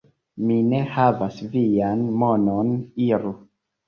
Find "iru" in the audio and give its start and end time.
3.09-3.35